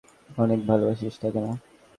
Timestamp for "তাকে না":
1.21-1.51